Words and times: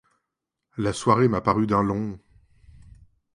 La 0.77 0.93
soirée 0.93 1.27
m'a 1.27 1.41
paru 1.41 1.67
d'un 1.67 1.83
long! 1.83 2.17